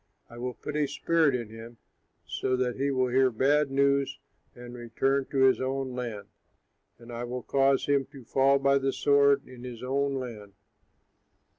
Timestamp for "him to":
7.85-8.23